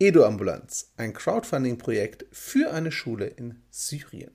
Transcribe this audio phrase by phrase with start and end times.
[0.00, 4.32] Edu-Ambulanz, ein Crowdfunding-Projekt für eine Schule in Syrien.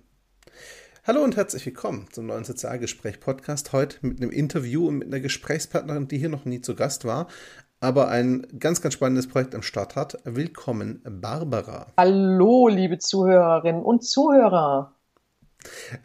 [1.05, 3.73] Hallo und herzlich willkommen zum neuen Sozialgespräch-Podcast.
[3.73, 7.27] Heute mit einem Interview und mit einer Gesprächspartnerin, die hier noch nie zu Gast war,
[7.81, 10.17] aber ein ganz, ganz spannendes Projekt am Start hat.
[10.23, 11.87] Willkommen, Barbara.
[11.97, 14.95] Hallo, liebe Zuhörerinnen und Zuhörer.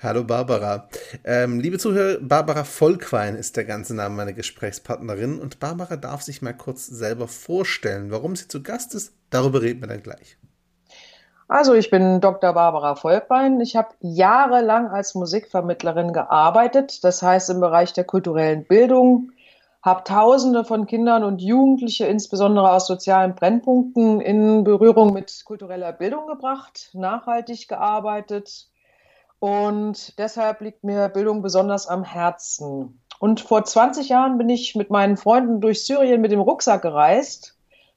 [0.02, 0.88] Hallo Barbara.
[1.22, 6.42] Ähm, liebe Zuhörer, Barbara Volkwein ist der ganze Name meiner Gesprächspartnerin und Barbara darf sich
[6.42, 8.10] mal kurz selber vorstellen.
[8.10, 10.36] Warum sie zu Gast ist, darüber reden wir dann gleich.
[11.46, 12.54] Also ich bin Dr.
[12.54, 13.60] Barbara Volkwein.
[13.60, 19.32] Ich habe jahrelang als Musikvermittlerin gearbeitet, das heißt im Bereich der kulturellen Bildung,
[19.82, 26.26] habe Tausende von Kindern und Jugendliche, insbesondere aus sozialen Brennpunkten, in Berührung mit kultureller Bildung
[26.26, 28.68] gebracht, nachhaltig gearbeitet
[29.44, 33.02] und deshalb liegt mir Bildung besonders am Herzen.
[33.18, 37.54] Und vor 20 Jahren bin ich mit meinen Freunden durch Syrien mit dem Rucksack gereist.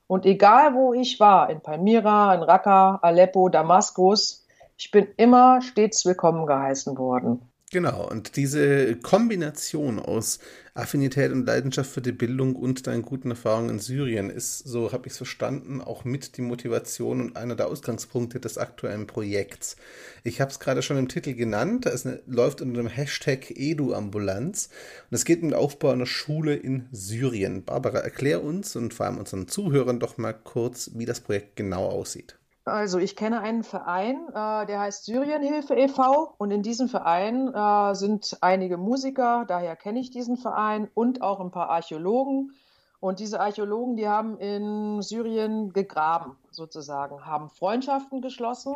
[0.08, 4.46] Und egal wo ich war, in Palmyra, in Raqqa, Aleppo, Damaskus,
[4.78, 7.42] ich bin immer stets willkommen geheißen worden.
[7.70, 10.40] Genau, und diese Kombination aus
[10.73, 15.08] Affinität und Leidenschaft für die Bildung und deinen guten Erfahrungen in Syrien ist, so habe
[15.08, 19.76] ich es verstanden, auch mit die Motivation und einer der Ausgangspunkte des aktuellen Projekts.
[20.24, 24.70] Ich habe es gerade schon im Titel genannt, es läuft unter dem Hashtag EduAmbulanz
[25.12, 27.66] und es geht um den Aufbau einer Schule in Syrien.
[27.66, 31.86] Barbara, erklär uns und vor allem unseren Zuhörern doch mal kurz, wie das Projekt genau
[31.88, 32.38] aussieht.
[32.68, 36.34] Also ich kenne einen Verein, äh, der heißt Syrienhilfe e.V.
[36.38, 41.40] und in diesem Verein äh, sind einige Musiker, daher kenne ich diesen Verein und auch
[41.40, 42.52] ein paar Archäologen.
[43.00, 48.76] Und diese Archäologen, die haben in Syrien gegraben, sozusagen, haben Freundschaften geschlossen.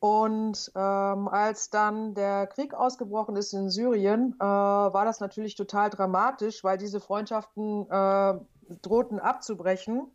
[0.00, 5.90] Und ähm, als dann der Krieg ausgebrochen ist in Syrien, äh, war das natürlich total
[5.90, 8.34] dramatisch, weil diese Freundschaften äh,
[8.82, 10.10] drohten abzubrechen.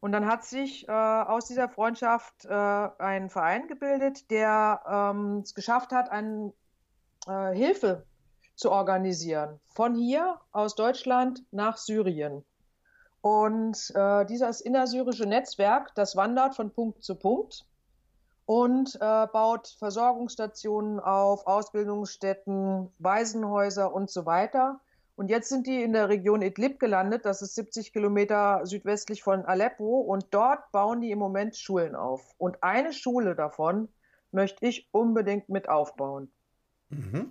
[0.00, 5.54] Und dann hat sich äh, aus dieser Freundschaft äh, ein Verein gebildet, der ähm, es
[5.54, 6.52] geschafft hat, eine
[7.26, 8.06] äh, Hilfe
[8.56, 9.60] zu organisieren.
[9.68, 12.44] Von hier aus Deutschland nach Syrien.
[13.20, 17.66] Und äh, dieses innersyrische Netzwerk, das wandert von Punkt zu Punkt
[18.46, 24.80] und äh, baut Versorgungsstationen auf, Ausbildungsstätten, Waisenhäuser und so weiter.
[25.16, 29.44] Und jetzt sind die in der Region Idlib gelandet, das ist 70 Kilometer südwestlich von
[29.44, 30.00] Aleppo.
[30.00, 32.34] Und dort bauen die im Moment Schulen auf.
[32.38, 33.88] Und eine Schule davon
[34.32, 36.30] möchte ich unbedingt mit aufbauen.
[36.90, 37.30] Mhm.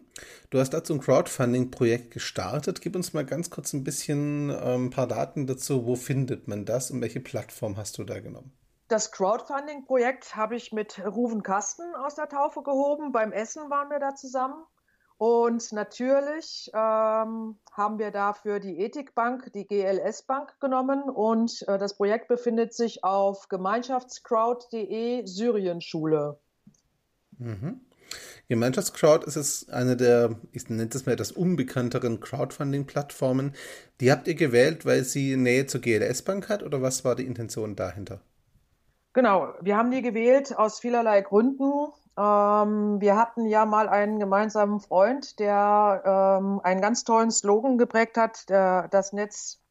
[0.50, 2.82] Du hast dazu ein Crowdfunding-Projekt gestartet.
[2.82, 5.86] Gib uns mal ganz kurz ein bisschen ähm, ein paar Daten dazu.
[5.86, 8.54] Wo findet man das und welche Plattform hast du da genommen?
[8.88, 13.12] Das Crowdfunding-Projekt habe ich mit Ruven Kasten aus der Taufe gehoben.
[13.12, 14.64] Beim Essen waren wir da zusammen.
[15.20, 21.98] Und natürlich ähm, haben wir dafür die Ethikbank, die GLS Bank genommen und äh, das
[21.98, 26.40] Projekt befindet sich auf gemeinschaftscrowd.de Syrienschule.
[27.38, 27.82] Mhm.
[28.48, 33.56] Gemeinschaftscrowd ist es eine der, ich nenne es mal etwas unbekannteren Crowdfunding-Plattformen.
[34.00, 37.26] Die habt ihr gewählt, weil sie Nähe zur GLS Bank hat oder was war die
[37.26, 38.22] Intention dahinter?
[39.12, 41.92] Genau, wir haben die gewählt aus vielerlei Gründen.
[42.20, 48.18] Ähm, wir hatten ja mal einen gemeinsamen Freund, der ähm, einen ganz tollen Slogan geprägt
[48.18, 49.62] hat, der das Netz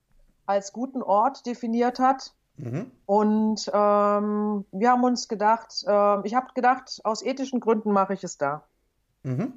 [0.47, 2.33] als guten Ort definiert hat.
[2.57, 2.91] Mhm.
[3.05, 8.25] Und ähm, wir haben uns gedacht, äh, ich habe gedacht, aus ethischen Gründen mache ich
[8.25, 8.63] es da.
[9.29, 9.53] Mhm.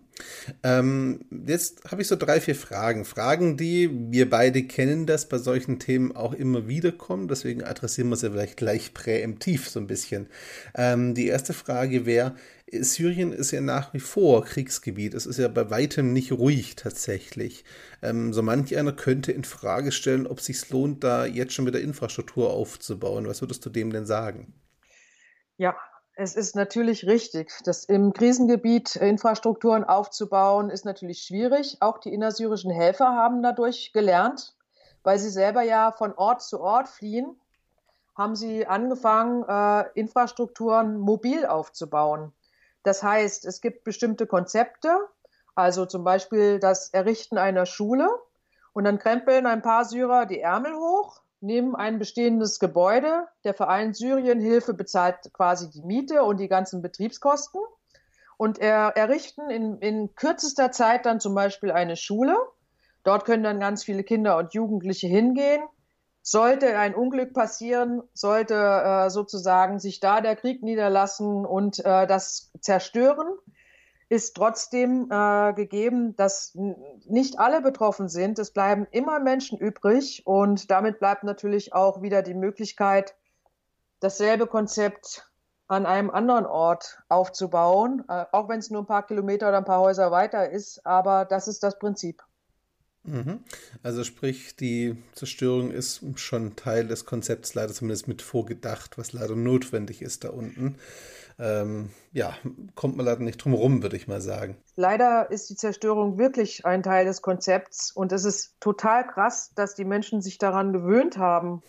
[0.64, 3.06] Ähm, jetzt habe ich so drei, vier Fragen.
[3.06, 7.30] Fragen, die wir beide kennen, dass bei solchen Themen auch immer wieder kommen.
[7.30, 10.28] Deswegen adressieren wir sie vielleicht gleich präemptiv so ein bisschen.
[10.76, 12.36] Ähm, die erste Frage wäre,
[12.70, 15.14] Syrien ist ja nach wie vor Kriegsgebiet.
[15.14, 17.64] Es ist ja bei weitem nicht ruhig tatsächlich.
[18.02, 21.66] Ähm, so manch einer könnte in Frage stellen, ob es sich lohnt, da jetzt schon
[21.66, 23.26] wieder Infrastruktur aufzubauen.
[23.26, 24.54] Was würdest du dem denn sagen?
[25.56, 25.78] Ja,
[26.22, 31.78] es ist natürlich richtig, dass im Krisengebiet Infrastrukturen aufzubauen, ist natürlich schwierig.
[31.80, 34.56] Auch die innersyrischen Helfer haben dadurch gelernt,
[35.02, 37.40] weil sie selber ja von Ort zu Ort fliehen,
[38.16, 42.32] haben sie angefangen, äh, Infrastrukturen mobil aufzubauen.
[42.84, 44.96] Das heißt, es gibt bestimmte Konzepte,
[45.56, 48.08] also zum Beispiel das Errichten einer Schule
[48.74, 53.28] und dann krempeln ein paar Syrer die Ärmel hoch nehmen ein bestehendes Gebäude.
[53.44, 57.62] Der Verein Syrienhilfe bezahlt quasi die Miete und die ganzen Betriebskosten
[58.38, 62.36] und er, errichten in, in kürzester Zeit dann zum Beispiel eine Schule.
[63.04, 65.62] Dort können dann ganz viele Kinder und Jugendliche hingehen.
[66.24, 72.52] Sollte ein Unglück passieren, sollte äh, sozusagen sich da der Krieg niederlassen und äh, das
[72.62, 73.28] zerstören,
[74.12, 76.52] ist trotzdem äh, gegeben, dass
[77.06, 78.40] nicht alle betroffen sind.
[78.40, 83.16] Es bleiben immer Menschen übrig und damit bleibt natürlich auch wieder die Möglichkeit,
[84.02, 85.32] dasselbe Konzept
[85.70, 89.66] an einem anderen Ort aufzubauen, äh, auch wenn es nur ein paar Kilometer oder ein
[89.66, 90.86] paar Häuser weiter ist.
[90.86, 92.22] Aber das ist das Prinzip.
[93.04, 93.40] Mhm.
[93.82, 99.38] Also sprich, die Zerstörung ist schon Teil des Konzepts, leider zumindest mit vorgedacht, was leider
[99.38, 100.76] notwendig ist da unten.
[101.40, 102.34] Ähm, ja,
[102.76, 104.58] kommt man leider nicht drum rum, würde ich mal sagen.
[104.76, 109.76] Leider ist die Zerstörung wirklich ein Teil des Konzepts und es ist total krass, dass
[109.76, 111.62] die Menschen sich daran gewöhnt haben,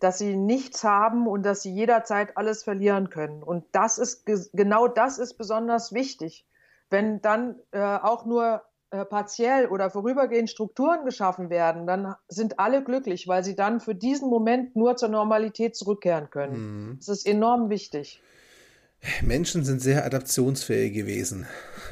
[0.00, 3.42] dass sie nichts haben und dass sie jederzeit alles verlieren können.
[3.42, 6.46] Und das ist genau das ist besonders wichtig.
[6.90, 12.84] Wenn dann äh, auch nur äh, partiell oder vorübergehend Strukturen geschaffen werden, dann sind alle
[12.84, 16.54] glücklich, weil sie dann für diesen Moment nur zur Normalität zurückkehren können.
[16.90, 16.96] Mhm.
[16.98, 18.22] Das ist enorm wichtig.
[19.22, 21.46] Menschen sind sehr adaptionsfähig gewesen.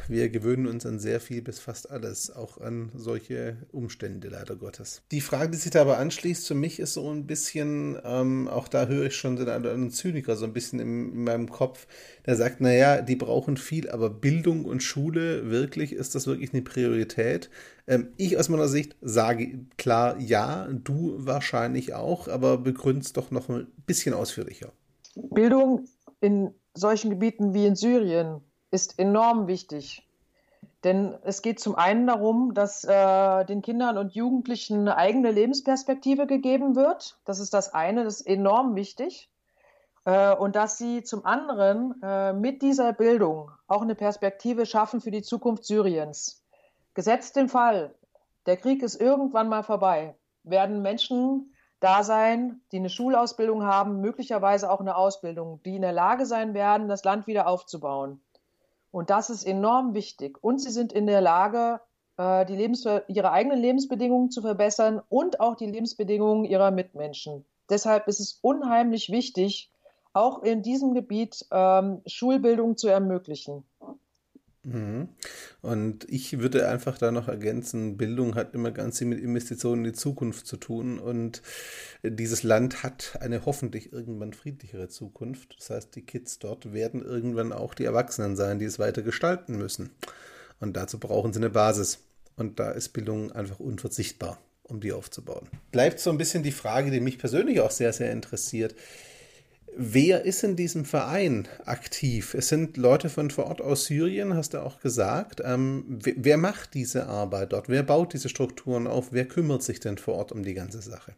[0.09, 5.03] Wir gewöhnen uns an sehr viel bis fast alles, auch an solche Umstände, leider Gottes.
[5.11, 8.69] Die Frage, die sich da aber anschließt, für mich ist so ein bisschen, ähm, auch
[8.69, 11.87] da höre ich schon den einen Zyniker so ein bisschen in, in meinem Kopf,
[12.27, 16.63] der sagt, naja, die brauchen viel, aber Bildung und Schule, wirklich, ist das wirklich eine
[16.63, 17.49] Priorität?
[17.87, 23.49] Ähm, ich aus meiner Sicht sage klar ja, du wahrscheinlich auch, aber begründ's doch noch
[23.49, 24.73] ein bisschen ausführlicher.
[25.15, 25.87] Bildung
[26.21, 28.41] in solchen Gebieten wie in Syrien
[28.71, 30.07] ist enorm wichtig.
[30.83, 36.27] Denn es geht zum einen darum, dass äh, den Kindern und Jugendlichen eine eigene Lebensperspektive
[36.27, 37.19] gegeben wird.
[37.25, 39.31] Das ist das eine, das ist enorm wichtig.
[40.05, 45.11] Äh, und dass sie zum anderen äh, mit dieser Bildung auch eine Perspektive schaffen für
[45.11, 46.45] die Zukunft Syriens.
[46.93, 47.95] Gesetzt den Fall,
[48.45, 51.54] der Krieg ist irgendwann mal vorbei, werden Menschen
[51.85, 56.55] da sein, die eine Schulausbildung haben, möglicherweise auch eine Ausbildung, die in der Lage sein
[56.55, 58.21] werden, das Land wieder aufzubauen.
[58.91, 60.43] Und das ist enorm wichtig.
[60.43, 61.81] Und sie sind in der Lage,
[62.17, 67.45] äh, die Lebens ihre eigenen Lebensbedingungen zu verbessern und auch die Lebensbedingungen ihrer Mitmenschen.
[67.69, 69.71] Deshalb ist es unheimlich wichtig,
[70.15, 73.65] auch in diesem Gebiet ähm, Schulbildung zu ermöglichen.
[74.65, 75.09] Mhm.
[75.63, 79.93] Und ich würde einfach da noch ergänzen, Bildung hat immer ganz viel mit Investitionen in
[79.93, 81.43] die Zukunft zu tun und
[82.03, 85.57] dieses Land hat eine hoffentlich irgendwann friedlichere Zukunft.
[85.59, 89.57] Das heißt, die Kids dort werden irgendwann auch die Erwachsenen sein, die es weiter gestalten
[89.57, 89.91] müssen.
[90.61, 92.01] Und dazu brauchen sie eine Basis.
[92.37, 95.49] Und da ist Bildung einfach unverzichtbar, um die aufzubauen.
[95.71, 98.75] Bleibt so ein bisschen die Frage, die mich persönlich auch sehr, sehr interessiert.
[99.77, 102.35] Wer ist in diesem Verein aktiv?
[102.35, 105.41] Es sind Leute von vor Ort aus Syrien, hast du auch gesagt.
[105.45, 107.69] Ähm, wer, macht diese Arbeit dort?
[107.69, 109.13] Wer baut diese Strukturen auf?
[109.13, 111.15] Wer kümmert sich denn vor Ort um die ganze Sache?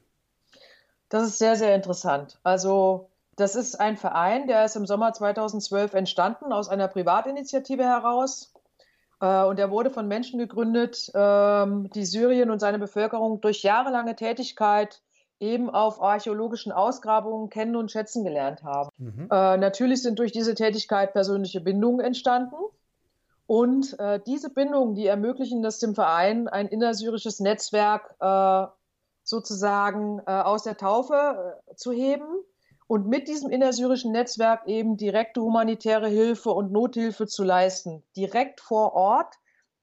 [1.11, 2.39] Das ist sehr, sehr interessant.
[2.45, 8.55] Also das ist ein Verein, der ist im Sommer 2012 entstanden aus einer Privatinitiative heraus.
[9.21, 14.17] Äh, und er wurde von Menschen gegründet, ähm, die Syrien und seine Bevölkerung durch jahrelange
[14.17, 15.03] Tätigkeit
[15.41, 18.91] eben auf archäologischen Ausgrabungen kennen und schätzen gelernt haben.
[18.97, 19.29] Mhm.
[19.31, 22.57] Äh, natürlich sind durch diese Tätigkeit persönliche Bindungen entstanden.
[23.47, 28.67] Und äh, diese Bindungen, die ermöglichen es dem Verein, ein innersyrisches Netzwerk äh,
[29.23, 32.27] sozusagen äh, aus der Taufe äh, zu heben
[32.89, 38.03] und mit diesem innersyrischen Netzwerk eben direkte humanitäre Hilfe und Nothilfe zu leisten.
[38.17, 39.35] Direkt vor Ort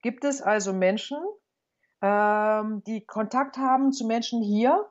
[0.01, 1.17] gibt es also Menschen,
[2.01, 4.85] ähm, die Kontakt haben zu Menschen hier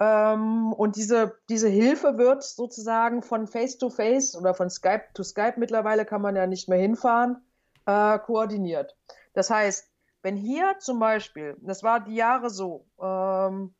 [0.00, 5.54] und diese, diese Hilfe wird sozusagen von Face to Face oder von Skype to Skype
[5.56, 7.42] mittlerweile kann man ja nicht mehr hinfahren,
[7.86, 8.96] äh, koordiniert.
[9.32, 9.90] Das heißt,
[10.22, 13.74] wenn hier zum Beispiel, das war die Jahre so, ähm,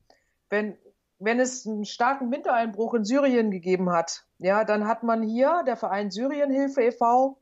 [0.51, 0.77] wenn,
[1.19, 5.77] wenn es einen starken Wintereinbruch in Syrien gegeben hat, ja, dann hat man hier, der
[5.77, 7.39] Verein Syrienhilfe e.V.,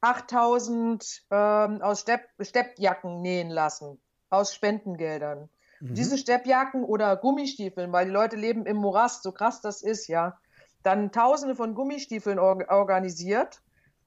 [0.00, 5.48] 8000 ähm, aus Stepp, Steppjacken nähen lassen, aus Spendengeldern.
[5.84, 5.94] Mhm.
[5.94, 10.38] Diese Steppjacken oder Gummistiefeln, weil die Leute leben im Morast, so krass das ist, ja.
[10.82, 13.62] Dann tausende von Gummistiefeln or organisiert,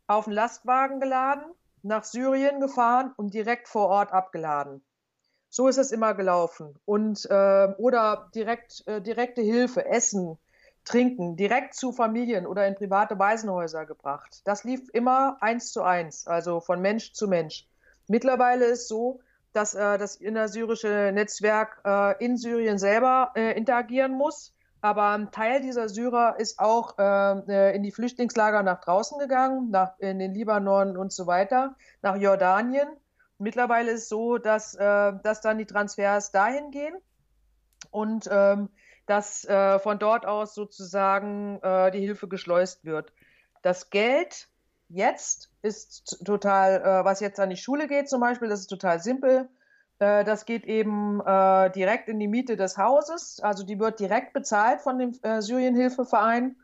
[0.08, 1.44] auf einen Lastwagen geladen,
[1.84, 4.84] nach Syrien gefahren und direkt vor Ort abgeladen.
[5.50, 6.76] So ist es immer gelaufen.
[6.86, 10.38] Und äh, oder direkt, äh, direkte Hilfe, Essen,
[10.84, 14.42] Trinken, direkt zu Familien oder in private Waisenhäuser gebracht.
[14.46, 17.68] Das lief immer eins zu eins, also von Mensch zu Mensch.
[18.08, 19.20] Mittlerweile ist so,
[19.58, 24.54] dass äh, das innersyrische Netzwerk äh, in Syrien selber äh, interagieren muss.
[24.82, 29.72] Aber ein Teil dieser Syrer ist auch äh, äh, in die Flüchtlingslager nach draußen gegangen,
[29.72, 32.88] nach, in den Libanon und so weiter, nach Jordanien.
[33.40, 36.96] Mittlerweile ist es so, dass, äh, dass dann die Transfers dahin gehen
[37.90, 38.70] und ähm,
[39.08, 43.12] dass äh, von dort aus sozusagen äh, die Hilfe geschleust wird.
[43.64, 44.50] Das Geld
[44.90, 49.00] jetzt ist total, äh, was jetzt an die Schule geht zum Beispiel, das ist total
[49.00, 49.50] simpel.
[50.00, 54.34] Äh, das geht eben äh, direkt in die Miete des Hauses, also die wird direkt
[54.34, 56.56] bezahlt von dem äh, Syrienhilfeverein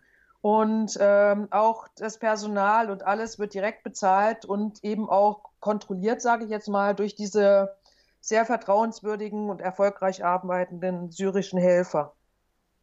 [0.42, 6.46] Und ähm, auch das Personal und alles wird direkt bezahlt und eben auch kontrolliert, sage
[6.46, 7.77] ich jetzt mal, durch diese
[8.22, 12.15] sehr vertrauenswürdigen und erfolgreich arbeitenden syrischen Helfer.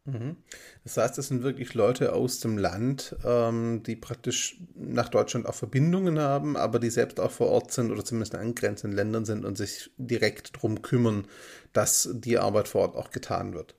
[0.05, 0.37] Mhm.
[0.83, 5.53] Das heißt, es sind wirklich Leute aus dem Land, ähm, die praktisch nach Deutschland auch
[5.53, 9.45] Verbindungen haben, aber die selbst auch vor Ort sind oder zumindest in angrenzenden Ländern sind
[9.45, 11.27] und sich direkt darum kümmern,
[11.73, 13.75] dass die Arbeit vor Ort auch getan wird.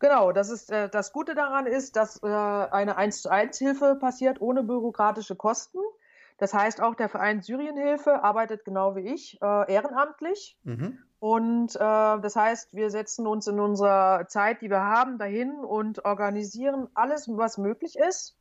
[0.00, 3.96] Genau, das ist äh, das Gute daran ist, dass äh, eine 1 zu 1 Hilfe
[4.00, 5.78] passiert ohne bürokratische Kosten.
[6.40, 10.56] Das heißt, auch der Verein Syrienhilfe arbeitet genau wie ich äh, ehrenamtlich.
[10.64, 10.98] Mhm.
[11.18, 16.02] Und äh, das heißt, wir setzen uns in unserer Zeit, die wir haben, dahin und
[16.06, 18.38] organisieren alles, was möglich ist.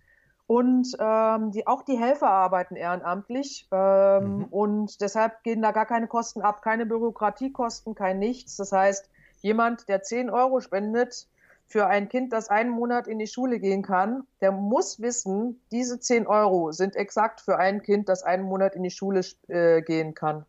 [0.47, 3.67] Und ähm, die, auch die Helfer arbeiten ehrenamtlich.
[3.69, 4.43] Ähm, mhm.
[4.45, 8.55] Und deshalb gehen da gar keine Kosten ab, keine Bürokratiekosten, kein nichts.
[8.55, 9.09] Das heißt,
[9.41, 11.27] jemand, der 10 Euro spendet,
[11.69, 15.99] für ein Kind, das einen Monat in die Schule gehen kann, der muss wissen, diese
[15.99, 20.15] 10 Euro sind exakt für ein Kind, das einen Monat in die Schule äh, gehen
[20.15, 20.45] kann.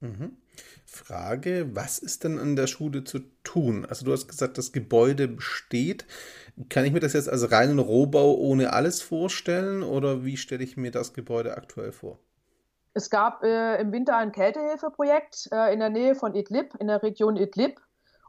[0.00, 0.36] Mhm.
[0.86, 3.86] Frage, was ist denn an der Schule zu tun?
[3.88, 6.04] Also du hast gesagt, das Gebäude besteht.
[6.68, 10.76] Kann ich mir das jetzt als reinen Rohbau ohne alles vorstellen oder wie stelle ich
[10.76, 12.18] mir das Gebäude aktuell vor?
[12.92, 17.04] Es gab äh, im Winter ein Kältehilfeprojekt äh, in der Nähe von Idlib, in der
[17.04, 17.80] Region Idlib.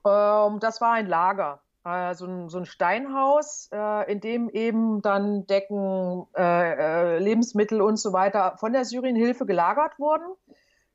[0.05, 5.01] Ähm, das war ein Lager äh, so, ein, so ein Steinhaus, äh, in dem eben
[5.01, 10.25] dann Decken, äh, äh, Lebensmittel und so weiter von der Syrienhilfe gelagert wurden.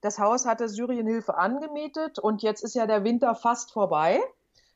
[0.01, 4.21] Das Haus hatte Syrienhilfe angemietet und jetzt ist ja der Winter fast vorbei.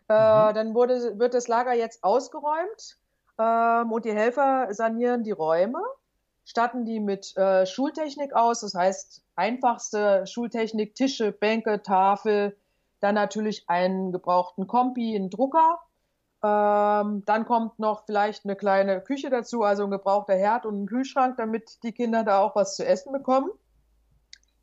[0.08, 0.12] Äh,
[0.48, 0.54] mhm.
[0.54, 2.98] Dann wurde, wird das Lager jetzt ausgeräumt
[3.38, 5.80] ähm, und die Helfer sanieren die Räume,
[6.44, 12.56] statten die mit äh, Schultechnik aus, das heißt einfachste Schultechnik, Tische, Bänke, Tafel,
[12.98, 15.78] dann natürlich einen gebrauchten Kompi, einen Drucker
[16.42, 20.86] ähm, dann kommt noch vielleicht eine kleine Küche dazu, also ein gebrauchter Herd und ein
[20.86, 23.50] Kühlschrank, damit die Kinder da auch was zu essen bekommen.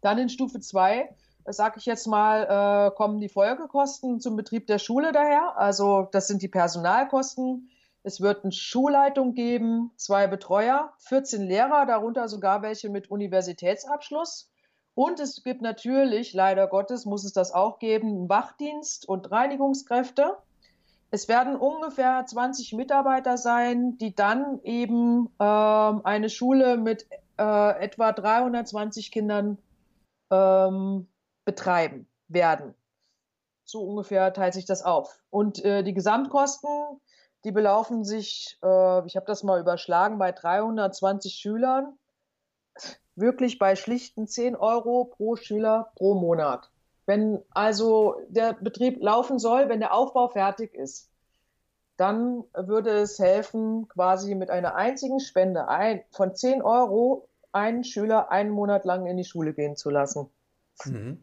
[0.01, 1.15] Dann in Stufe 2,
[1.45, 5.57] sage ich jetzt mal, äh, kommen die Folgekosten zum Betrieb der Schule daher.
[5.57, 7.69] Also das sind die Personalkosten.
[8.03, 14.49] Es wird eine Schulleitung geben, zwei Betreuer, 14 Lehrer, darunter sogar welche mit Universitätsabschluss.
[14.95, 20.37] Und es gibt natürlich, leider Gottes, muss es das auch geben, einen Wachdienst und Reinigungskräfte.
[21.09, 28.11] Es werden ungefähr 20 Mitarbeiter sein, die dann eben äh, eine Schule mit äh, etwa
[28.11, 29.57] 320 Kindern
[30.31, 31.07] ähm,
[31.45, 32.75] betreiben werden.
[33.63, 35.21] So ungefähr teilt sich das auf.
[35.29, 36.69] Und äh, die Gesamtkosten,
[37.43, 41.97] die belaufen sich, äh, ich habe das mal überschlagen, bei 320 Schülern,
[43.15, 46.69] wirklich bei schlichten 10 Euro pro Schüler pro Monat.
[47.07, 51.09] Wenn also der Betrieb laufen soll, wenn der Aufbau fertig ist,
[51.95, 58.29] dann würde es helfen, quasi mit einer einzigen Spende ein, von 10 Euro einen Schüler
[58.29, 60.29] einen Monat lang in die Schule gehen zu lassen.
[60.85, 61.17] Mhm.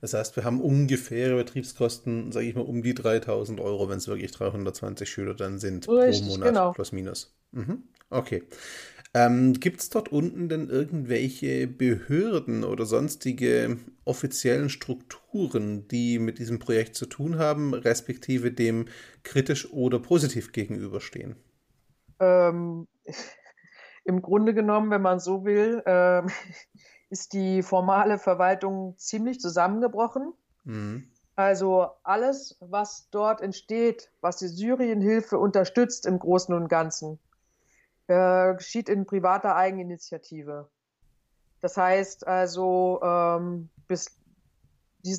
[0.00, 4.06] Das heißt, wir haben ungefähre Betriebskosten, sage ich mal, um die 3000 Euro, wenn es
[4.06, 6.72] wirklich 320 Schüler dann sind Richtig, pro Monat, genau.
[6.72, 7.34] plus minus.
[7.52, 7.84] Mhm.
[8.10, 8.42] Okay.
[9.14, 13.76] Ähm, Gibt es dort unten denn irgendwelche Behörden oder sonstige
[14.06, 18.86] offiziellen Strukturen, die mit diesem Projekt zu tun haben, respektive dem
[19.22, 21.36] kritisch oder positiv gegenüberstehen?
[22.20, 22.86] Ähm,
[24.04, 26.22] Im Grunde genommen, wenn man so will, äh,
[27.10, 30.32] ist die formale Verwaltung ziemlich zusammengebrochen.
[30.64, 31.08] Mhm.
[31.34, 37.18] Also alles, was dort entsteht, was die Syrienhilfe unterstützt im Großen und Ganzen,
[38.08, 40.68] äh, geschieht in privater Eigeninitiative.
[41.60, 44.18] Das heißt also, ähm, bis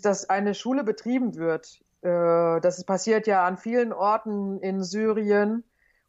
[0.02, 5.63] dass eine Schule betrieben wird, äh, das passiert ja an vielen Orten in Syrien.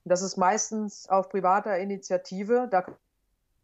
[0.05, 2.69] Und das ist meistens auf privater Initiative.
[2.71, 2.83] Da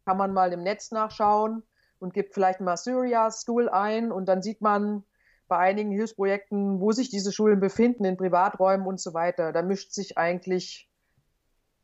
[0.05, 1.63] kann man mal im Netz nachschauen
[1.99, 5.03] und gibt vielleicht mal Syria School ein und dann sieht man
[5.47, 9.51] bei einigen Hilfsprojekten, wo sich diese Schulen befinden, in Privaträumen und so weiter.
[9.51, 10.89] Da mischt sich eigentlich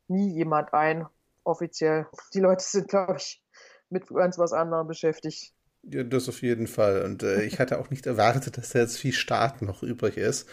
[0.08, 1.06] nie jemand ein
[1.48, 2.06] offiziell.
[2.34, 3.42] Die Leute sind, glaube ich,
[3.90, 5.52] mit ganz was anderem beschäftigt.
[5.90, 7.02] Ja, das auf jeden Fall.
[7.02, 10.48] Und äh, ich hatte auch nicht erwartet, dass da jetzt viel Staat noch übrig ist.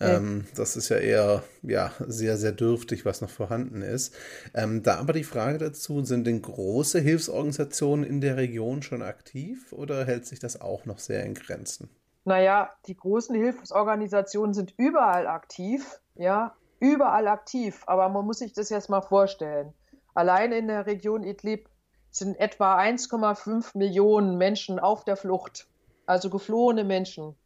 [0.00, 0.52] Ähm, ja.
[0.56, 4.14] Das ist ja eher ja, sehr, sehr dürftig, was noch vorhanden ist.
[4.54, 9.72] Ähm, da aber die Frage dazu, sind denn große Hilfsorganisationen in der Region schon aktiv
[9.72, 11.90] oder hält sich das auch noch sehr in Grenzen?
[12.24, 17.82] Naja, die großen Hilfsorganisationen sind überall aktiv, ja, überall aktiv.
[17.86, 19.72] Aber man muss sich das jetzt mal vorstellen.
[20.14, 21.68] Allein in der Region Idlib
[22.10, 25.68] sind etwa 1,5 Millionen Menschen auf der Flucht,
[26.06, 27.36] also geflohene Menschen.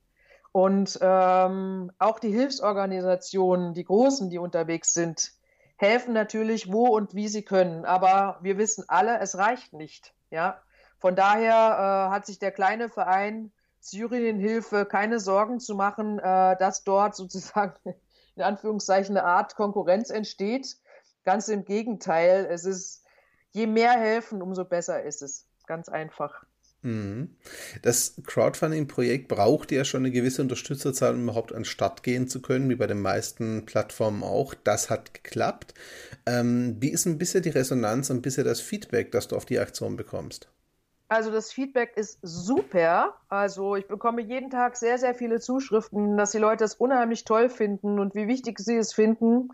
[0.52, 5.32] Und ähm, auch die Hilfsorganisationen, die großen, die unterwegs sind,
[5.76, 7.84] helfen natürlich, wo und wie sie können.
[7.84, 10.14] Aber wir wissen alle, es reicht nicht.
[10.30, 10.60] Ja?
[10.98, 16.84] Von daher äh, hat sich der kleine Verein Syrien-Hilfe keine Sorgen zu machen, äh, dass
[16.84, 17.74] dort sozusagen
[18.36, 20.76] in Anführungszeichen eine Art Konkurrenz entsteht.
[21.24, 23.04] Ganz im Gegenteil, es ist,
[23.52, 25.46] je mehr helfen, umso besser ist es.
[25.66, 26.44] Ganz einfach.
[26.84, 27.34] Mhm.
[27.80, 32.42] Das Crowdfunding-Projekt braucht ja schon eine gewisse Unterstützerzahl, um überhaupt an den Start gehen zu
[32.42, 34.54] können, wie bei den meisten Plattformen auch.
[34.54, 35.72] Das hat geklappt.
[36.26, 39.58] Ähm, wie ist ein bisschen die Resonanz und bisher das Feedback, das du auf die
[39.58, 40.50] Aktion bekommst?
[41.08, 43.14] Also das Feedback ist super.
[43.28, 47.48] Also ich bekomme jeden Tag sehr, sehr viele Zuschriften, dass die Leute es unheimlich toll
[47.48, 49.50] finden und wie wichtig sie es finden,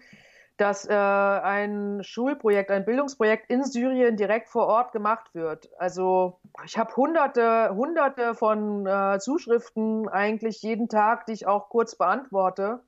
[0.61, 5.71] dass äh, ein Schulprojekt, ein Bildungsprojekt in Syrien direkt vor Ort gemacht wird.
[5.79, 11.97] Also ich habe hunderte, hunderte von äh, Zuschriften eigentlich jeden Tag, die ich auch kurz
[11.97, 12.83] beantworte.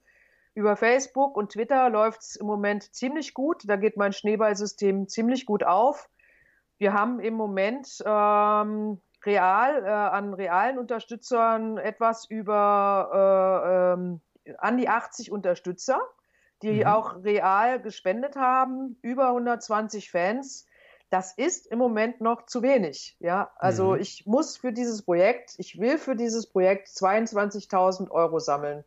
[0.54, 3.62] Über Facebook und Twitter läuft es im Moment ziemlich gut.
[3.66, 6.10] Da geht mein Schneeballsystem ziemlich gut auf.
[6.76, 14.20] Wir haben im Moment ähm, real äh, an realen Unterstützern etwas über äh, ähm,
[14.58, 16.00] an die 80 Unterstützer
[16.62, 16.87] die mhm.
[16.87, 20.66] auch real gespendet haben, über 120 Fans.
[21.11, 23.16] Das ist im Moment noch zu wenig.
[23.21, 24.00] Ja, also mhm.
[24.00, 28.85] ich muss für dieses Projekt, ich will für dieses Projekt 22.000 Euro sammeln.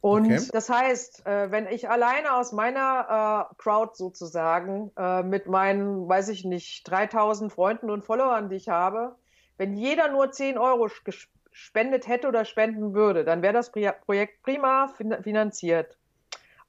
[0.00, 0.40] Und okay.
[0.52, 6.30] das heißt, äh, wenn ich alleine aus meiner äh, Crowd sozusagen äh, mit meinen, weiß
[6.30, 9.16] ich nicht, 3000 Freunden und Followern, die ich habe,
[9.58, 14.88] wenn jeder nur 10 Euro gespendet hätte oder spenden würde, dann wäre das Projekt prima
[15.22, 15.98] finanziert.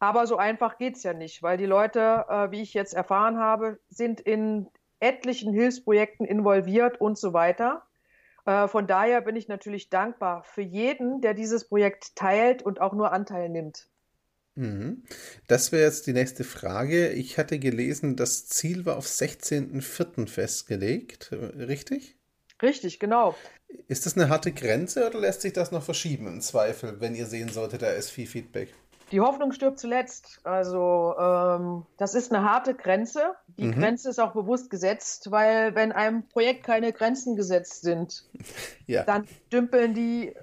[0.02, 3.38] Aber so einfach geht es ja nicht, weil die Leute, äh, wie ich jetzt erfahren
[3.38, 4.68] habe, sind in
[5.00, 7.84] etlichen Hilfsprojekten involviert und so weiter.
[8.48, 12.94] Äh, von daher bin ich natürlich dankbar für jeden, der dieses Projekt teilt und auch
[12.94, 13.90] nur Anteil nimmt.
[14.56, 15.04] Mhm.
[15.48, 17.10] Das wäre jetzt die nächste Frage.
[17.10, 20.28] Ich hatte gelesen, das Ziel war auf 16.04.
[20.28, 22.18] festgelegt, richtig?
[22.60, 23.36] Richtig, genau.
[23.88, 27.28] Ist das eine harte Grenze oder lässt sich das noch verschieben im Zweifel, wenn ihr
[27.28, 28.74] sehen solltet, da ist viel Feedback?
[29.12, 30.40] Die Hoffnung stirbt zuletzt.
[30.44, 33.36] Also ähm, das ist eine harte Grenze.
[33.58, 33.74] Die mhm.
[33.74, 38.26] Grenze ist auch bewusst gesetzt, weil wenn einem Projekt keine Grenzen gesetzt sind,
[38.88, 39.04] ja.
[39.04, 40.36] dann dümpeln die äh,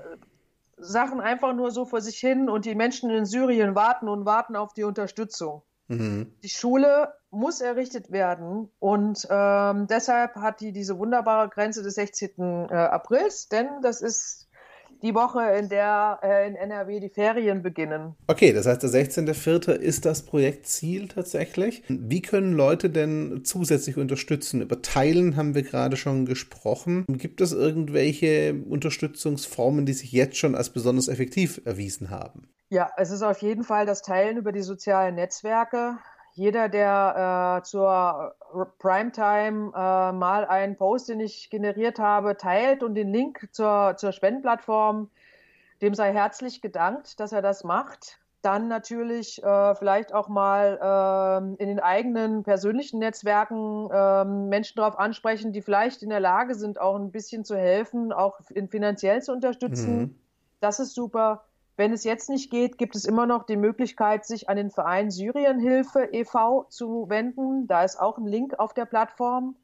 [0.77, 4.55] Sachen einfach nur so vor sich hin und die Menschen in Syrien warten und warten
[4.55, 5.63] auf die Unterstützung.
[5.89, 6.35] Mhm.
[6.43, 12.69] Die Schule muss errichtet werden und ähm, deshalb hat die diese wunderbare Grenze des 16.
[12.71, 14.48] Äh, Aprils, denn das ist
[15.03, 18.15] die Woche, in der äh, in NRW die Ferien beginnen.
[18.27, 19.73] Okay, das heißt, der 16.04.
[19.73, 21.83] ist das Projektziel tatsächlich.
[21.89, 24.63] Wie können Leute denn zusätzlich unterstützen?
[24.63, 27.05] Über Teilen haben wir gerade schon gesprochen.
[27.09, 32.49] Gibt es irgendwelche Unterstützungsformen, die sich jetzt schon als besonders effektiv erwiesen haben?
[32.71, 35.99] Ja, es ist auf jeden Fall das Teilen über die sozialen Netzwerke
[36.39, 38.35] jeder, der äh, zur
[38.79, 44.13] Primetime äh, mal einen Post, den ich generiert habe, teilt und den Link zur, zur
[44.13, 45.11] Spendenplattform,
[45.83, 48.21] dem sei herzlich gedankt, dass er das macht.
[48.41, 54.97] Dann natürlich äh, vielleicht auch mal ähm, in den eigenen persönlichen Netzwerken ähm, Menschen darauf
[54.97, 59.23] ansprechen, die vielleicht in der Lage sind, auch ein bisschen zu helfen, auch in finanziell
[59.23, 59.99] zu unterstützen.
[59.99, 60.15] Mhm.
[60.61, 61.48] Das ist super.
[61.79, 65.13] Wenn es jetzt nicht geht, gibt es immer noch die Möglichkeit, sich an den Verein
[65.13, 66.65] Syrienhilfe e.V.
[66.65, 67.69] zu wenden.
[67.69, 69.55] Da ist auch ein Link auf der Plattform.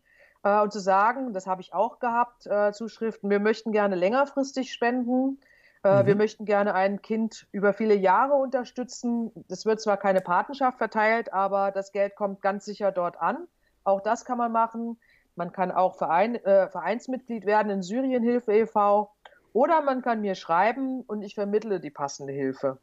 [0.45, 4.73] Äh, und zu sagen, das habe ich auch gehabt, äh, Zuschriften, wir möchten gerne längerfristig
[4.73, 5.41] spenden.
[5.83, 6.07] Äh, mhm.
[6.07, 9.33] Wir möchten gerne ein Kind über viele Jahre unterstützen.
[9.49, 13.49] Es wird zwar keine Patenschaft verteilt, aber das Geld kommt ganz sicher dort an.
[13.83, 15.01] Auch das kann man machen.
[15.35, 19.11] Man kann auch Verein, Vereinsmitglied werden in Syrienhilfe e.V.
[19.55, 22.79] Oder man kann mir schreiben und ich vermittle die passende Hilfe.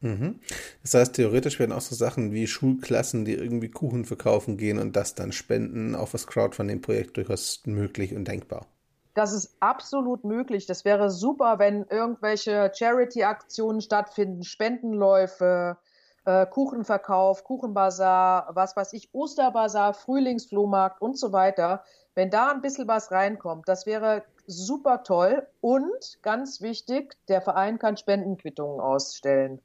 [0.00, 0.38] Mhm.
[0.82, 4.96] Das heißt, theoretisch werden auch so Sachen wie Schulklassen, die irgendwie Kuchen verkaufen gehen und
[4.96, 8.66] das dann spenden, auf das Crowdfunding-Projekt durchaus möglich und denkbar.
[9.14, 10.66] Das ist absolut möglich.
[10.66, 15.78] Das wäre super, wenn irgendwelche Charity-Aktionen stattfinden, Spendenläufe,
[16.26, 21.82] äh, Kuchenverkauf, Kuchenbazar, was weiß ich, Osterbazar, Frühlingsflohmarkt und so weiter.
[22.14, 25.46] Wenn da ein bisschen was reinkommt, das wäre super toll.
[25.60, 29.60] Und ganz wichtig, der Verein kann Spendenquittungen ausstellen.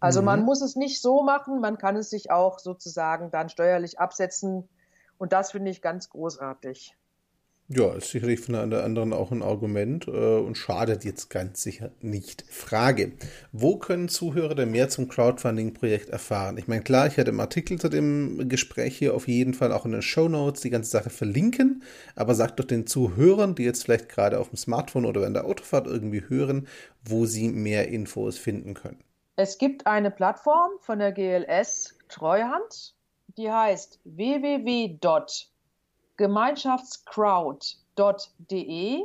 [0.00, 0.26] Also mhm.
[0.26, 4.68] man muss es nicht so machen, man kann es sich auch sozusagen dann steuerlich absetzen.
[5.18, 6.96] Und das finde ich ganz großartig.
[7.68, 11.90] Ja, ist sicherlich von der anderen auch ein Argument äh, und schadet jetzt ganz sicher
[12.00, 12.44] nicht.
[12.50, 13.12] Frage:
[13.52, 16.58] Wo können Zuhörer denn mehr zum Crowdfunding-Projekt erfahren?
[16.58, 19.86] Ich meine, klar, ich werde im Artikel zu dem Gespräch hier auf jeden Fall auch
[19.86, 21.82] in den Show Notes die ganze Sache verlinken,
[22.14, 25.46] aber sagt doch den Zuhörern, die jetzt vielleicht gerade auf dem Smartphone oder in der
[25.46, 26.68] Autofahrt irgendwie hören,
[27.04, 29.02] wo sie mehr Infos finden können.
[29.36, 32.94] Es gibt eine Plattform von der GLS Treuhand
[33.36, 34.00] die heißt
[36.22, 39.02] www.gemeinschaftscrowd.de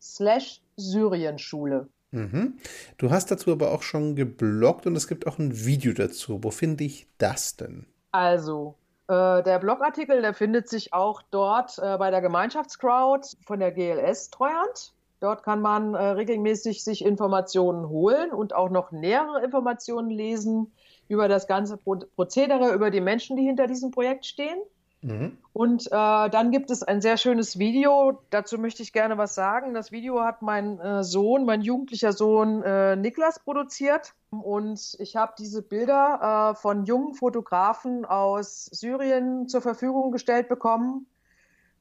[0.00, 1.88] slash Syrienschule.
[2.10, 2.58] Mhm.
[2.98, 6.40] Du hast dazu aber auch schon gebloggt und es gibt auch ein Video dazu.
[6.42, 7.86] Wo finde ich das denn?
[8.12, 8.76] Also,
[9.08, 14.30] äh, der Blogartikel, der findet sich auch dort äh, bei der Gemeinschaftscrowd von der GLS
[14.30, 14.92] Treuhand.
[15.20, 20.70] Dort kann man äh, regelmäßig sich Informationen holen und auch noch nähere Informationen lesen
[21.08, 24.58] über das ganze Pro Prozedere, über die Menschen, die hinter diesem Projekt stehen.
[25.04, 25.36] Mhm.
[25.52, 28.22] Und äh, dann gibt es ein sehr schönes Video.
[28.30, 29.74] Dazu möchte ich gerne was sagen.
[29.74, 34.14] Das Video hat mein äh, Sohn, mein jugendlicher Sohn äh, Niklas produziert.
[34.30, 41.06] Und ich habe diese Bilder äh, von jungen Fotografen aus Syrien zur Verfügung gestellt bekommen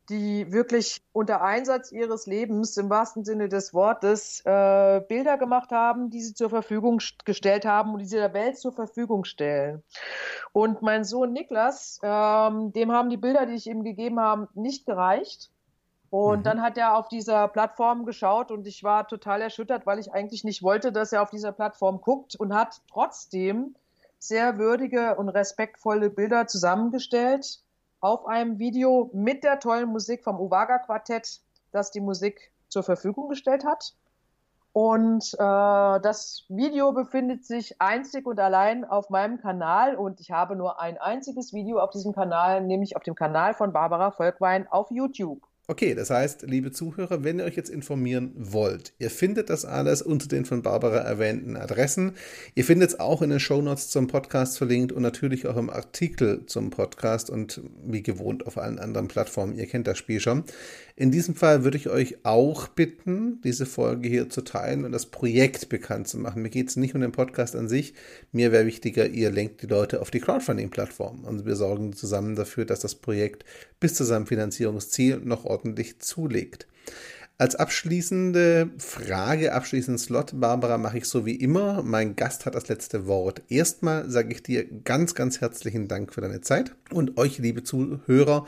[0.09, 6.09] die wirklich unter Einsatz ihres Lebens im wahrsten Sinne des Wortes äh, Bilder gemacht haben,
[6.09, 9.81] die sie zur Verfügung gestellt haben und die sie der Welt zur Verfügung stellen.
[10.51, 14.85] Und mein Sohn Niklas, ähm, dem haben die Bilder, die ich ihm gegeben habe, nicht
[14.85, 15.49] gereicht.
[16.09, 16.43] Und mhm.
[16.43, 20.43] dann hat er auf dieser Plattform geschaut und ich war total erschüttert, weil ich eigentlich
[20.43, 23.75] nicht wollte, dass er auf dieser Plattform guckt und hat trotzdem
[24.19, 27.62] sehr würdige und respektvolle Bilder zusammengestellt
[28.03, 31.39] auf einem Video mit der tollen Musik vom Uwaga Quartett,
[31.71, 33.95] das die Musik zur Verfügung gestellt hat.
[34.73, 40.57] Und äh, das Video befindet sich einzig und allein auf meinem Kanal und ich habe
[40.57, 44.91] nur ein einziges Video auf diesem Kanal, nämlich auf dem Kanal von Barbara Volkwein auf
[44.91, 45.41] YouTube.
[45.65, 50.01] Okay, das heißt, liebe Zuhörer, wenn ihr euch jetzt informieren wollt, ihr findet das alles
[50.01, 52.15] unter den von Barbara erwähnten Adressen.
[52.53, 56.45] Ihr findet es auch in den Shownotes zum Podcast verlinkt und natürlich auch im Artikel
[56.47, 59.57] zum Podcast und wie gewohnt auf allen anderen Plattformen.
[59.57, 60.43] Ihr kennt das Spiel schon.
[60.97, 65.07] In diesem Fall würde ich euch auch bitten, diese Folge hier zu teilen und das
[65.07, 66.41] Projekt bekannt zu machen.
[66.41, 67.93] Mir geht es nicht um den Podcast an sich.
[68.31, 72.65] Mir wäre wichtiger, ihr lenkt die Leute auf die Crowdfunding-Plattform und wir sorgen zusammen dafür,
[72.65, 73.45] dass das Projekt
[73.79, 76.67] bis zu seinem Finanzierungsziel noch ordentlich zulegt.
[77.37, 81.81] Als abschließende Frage, abschließenden Slot, Barbara, mache ich so wie immer.
[81.81, 83.41] Mein Gast hat das letzte Wort.
[83.49, 88.45] Erstmal sage ich dir ganz, ganz herzlichen Dank für deine Zeit und euch, liebe Zuhörer,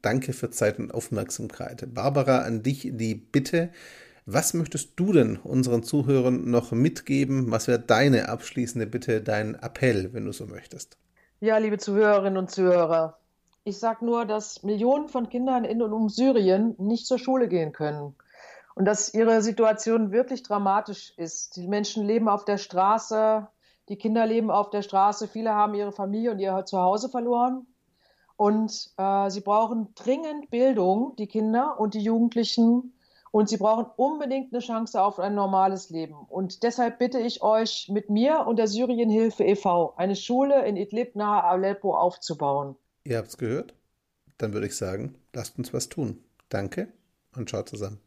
[0.00, 1.94] danke für Zeit und Aufmerksamkeit.
[1.94, 3.70] Barbara, an dich die Bitte.
[4.24, 7.50] Was möchtest du denn unseren Zuhörern noch mitgeben?
[7.50, 10.96] Was wäre deine abschließende Bitte, dein Appell, wenn du so möchtest?
[11.40, 13.18] Ja, liebe Zuhörerinnen und Zuhörer,
[13.64, 17.72] ich sage nur, dass Millionen von Kindern in und um Syrien nicht zur Schule gehen
[17.72, 18.14] können
[18.74, 21.56] und dass ihre Situation wirklich dramatisch ist.
[21.56, 23.46] Die Menschen leben auf der Straße,
[23.88, 27.66] die Kinder leben auf der Straße, viele haben ihre Familie und ihr Zuhause verloren.
[28.36, 32.94] Und äh, sie brauchen dringend Bildung, die Kinder und die Jugendlichen.
[33.30, 36.16] Und sie brauchen unbedingt eine Chance auf ein normales Leben.
[36.28, 39.94] Und deshalb bitte ich euch, mit mir und der Syrienhilfe e.V.
[39.96, 42.76] eine Schule in Idlib nahe Aleppo aufzubauen.
[43.04, 43.74] Ihr habt es gehört?
[44.38, 46.24] Dann würde ich sagen, lasst uns was tun.
[46.48, 46.92] Danke
[47.36, 48.00] und ciao zusammen.